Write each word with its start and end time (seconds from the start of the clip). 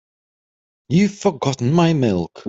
You've 0.89 1.13
forgotten 1.13 1.71
my 1.73 1.93
milk. 1.93 2.31